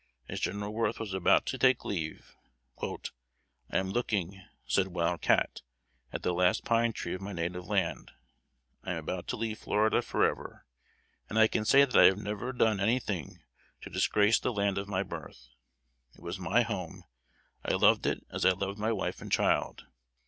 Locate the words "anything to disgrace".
12.79-14.39